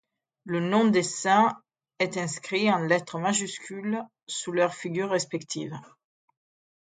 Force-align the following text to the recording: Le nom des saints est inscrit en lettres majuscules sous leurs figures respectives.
Le 0.45 0.59
nom 0.59 0.87
des 0.87 1.03
saints 1.03 1.61
est 1.99 2.17
inscrit 2.17 2.71
en 2.71 2.79
lettres 2.79 3.19
majuscules 3.19 4.03
sous 4.25 4.51
leurs 4.51 4.73
figures 4.73 5.11
respectives. 5.11 5.79